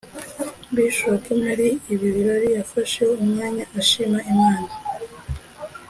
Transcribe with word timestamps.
Bishop 0.73 1.23
muri 1.43 1.67
ibi 1.93 2.07
birori 2.15 2.49
yafashe 2.57 3.01
umwanya 3.21 3.63
ashima 3.79 4.17
Imana 4.33 4.69